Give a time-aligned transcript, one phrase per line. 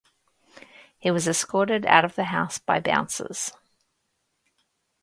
[0.97, 3.51] He was escorted out of the house by bouncers.